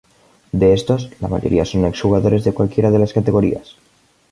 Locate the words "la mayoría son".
1.19-1.85